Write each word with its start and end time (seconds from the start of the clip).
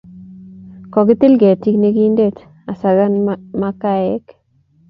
Kokitil 0.93 1.33
ketit 1.41 1.75
ne 1.79 1.89
kinte 1.95 2.25
asakan 2.71 3.13
makaek 3.59 4.25